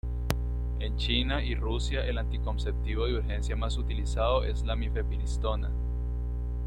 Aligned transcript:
En 0.79 0.97
China 0.97 1.43
y 1.43 1.53
Rusia 1.53 2.03
el 2.07 2.17
anticonceptivo 2.17 3.05
de 3.05 3.17
urgencia 3.19 3.55
más 3.55 3.77
utilizado 3.77 4.43
es 4.45 4.63
la 4.65 4.75
mifepristona. 4.75 5.69